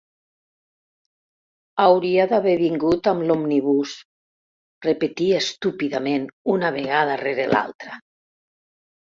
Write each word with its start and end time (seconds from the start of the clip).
"Hauria 1.83 2.25
d'haver 2.31 2.55
vingut 2.61 3.09
amb 3.11 3.25
l'òmnibus", 3.27 3.93
repetia 4.87 5.37
estúpidament 5.43 6.27
una 6.57 6.73
vegada 6.79 7.21
rere 7.23 7.47
l'altra. 7.55 8.01